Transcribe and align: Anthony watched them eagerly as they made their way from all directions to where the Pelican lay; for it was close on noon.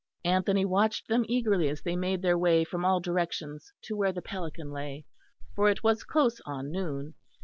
Anthony 0.25 0.65
watched 0.65 1.07
them 1.09 1.25
eagerly 1.27 1.69
as 1.69 1.83
they 1.83 1.95
made 1.95 2.23
their 2.23 2.35
way 2.35 2.63
from 2.63 2.83
all 2.83 2.99
directions 2.99 3.71
to 3.83 3.95
where 3.95 4.11
the 4.11 4.23
Pelican 4.23 4.71
lay; 4.71 5.05
for 5.55 5.69
it 5.69 5.83
was 5.83 6.03
close 6.03 6.41
on 6.43 6.71
noon. 6.71 7.13